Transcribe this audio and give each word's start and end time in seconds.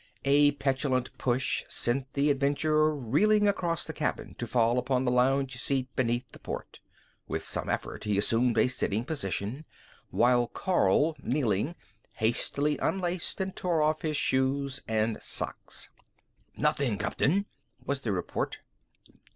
A 0.25 0.53
petulant 0.53 1.15
push 1.19 1.63
sent 1.69 2.11
the 2.13 2.31
adventurer 2.31 2.95
reeling 2.97 3.47
across 3.47 3.85
the 3.85 3.93
cabin 3.93 4.33
to 4.39 4.47
fall 4.47 4.79
upon 4.79 5.05
the 5.05 5.11
lounge 5.11 5.61
seat 5.61 5.95
beneath 5.95 6.31
the 6.31 6.39
port. 6.39 6.79
With 7.27 7.43
some 7.43 7.69
effort 7.69 8.05
he 8.05 8.17
assumed 8.17 8.57
a 8.57 8.67
sitting 8.67 9.05
position, 9.05 9.63
while 10.09 10.47
Karl, 10.47 11.15
kneeling, 11.21 11.75
hastily 12.13 12.79
unlaced 12.79 13.39
and 13.39 13.55
tore 13.55 13.83
off 13.83 14.01
his 14.01 14.17
shoes 14.17 14.81
and 14.87 15.21
socks. 15.21 15.91
"Nothing, 16.57 16.97
captain," 16.97 17.45
was 17.85 18.01
the 18.01 18.11
report. 18.11 18.61